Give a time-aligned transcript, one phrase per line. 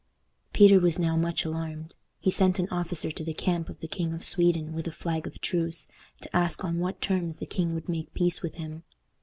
[0.51, 1.93] Peter was now much alarmed.
[2.19, 5.27] He sent an officer to the camp of the King of Sweden with a flag
[5.27, 5.87] of truce,
[6.21, 8.81] to ask on what terms the king would make peace with him.